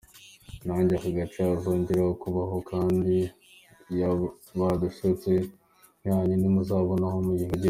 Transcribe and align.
Nta 0.65 0.77
gacaca 0.89 1.43
uzongera 1.57 2.03
kubaho 2.21 2.57
kandi 2.69 3.15
ya” 3.99 4.09
baradushutse” 4.57 5.31
yanyu 6.07 6.33
ntimuzabona 6.37 7.05
aho 7.09 7.17
muyivugira. 7.25 7.59